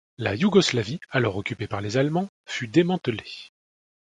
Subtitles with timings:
[0.17, 3.51] La Yougoslavie alors occupée par les Allemands fut démantelée.